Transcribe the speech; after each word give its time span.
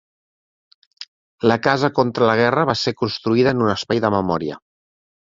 La 1.51 1.57
Casa 1.67 1.89
Contra 1.99 2.29
la 2.29 2.37
Guerra 2.39 2.63
va 2.69 2.75
ser 2.85 2.93
construïda 3.01 3.53
en 3.57 3.61
un 3.67 3.73
espai 3.75 4.01
de 4.07 4.11
memòria. 4.17 4.57